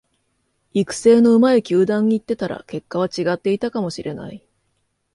[0.73, 4.43] 育成の上手い球団に行ってたら結果は違っていたかもしれない